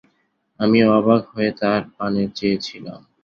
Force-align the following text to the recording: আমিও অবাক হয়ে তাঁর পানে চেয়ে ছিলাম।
আমিও 0.59 0.87
অবাক 0.99 1.23
হয়ে 1.33 1.51
তাঁর 1.59 1.81
পানে 1.97 2.23
চেয়ে 2.37 2.57
ছিলাম। 2.57 2.99